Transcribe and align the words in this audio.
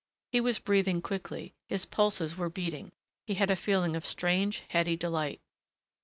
He 0.31 0.41
was 0.41 0.57
breathing 0.57 1.03
quickly; 1.03 1.53
his 1.67 1.85
pulses 1.85 2.35
were 2.35 2.49
beating; 2.49 2.91
he 3.27 3.35
had 3.35 3.51
a 3.51 3.55
feeling 3.55 3.95
of 3.95 4.03
strange, 4.03 4.63
heady 4.69 4.97
delight. 4.97 5.41